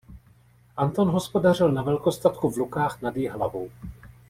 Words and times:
Anton 0.77 1.09
hospodařil 1.09 1.71
na 1.71 1.81
velkostatku 1.81 2.49
v 2.49 2.57
Lukách 2.57 3.01
nad 3.01 3.17
Jihlavou. 3.17 3.69